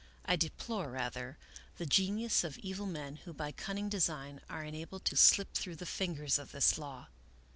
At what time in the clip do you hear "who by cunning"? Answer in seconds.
3.17-3.87